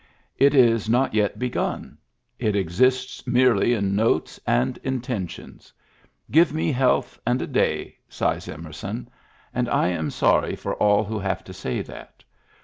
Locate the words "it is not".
0.35-1.13